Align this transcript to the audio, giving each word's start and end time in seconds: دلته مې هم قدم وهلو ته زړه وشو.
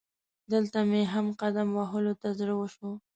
دلته 0.51 0.79
مې 0.89 1.01
هم 1.13 1.27
قدم 1.41 1.67
وهلو 1.77 2.13
ته 2.21 2.27
زړه 2.39 2.53
وشو. 2.57 2.89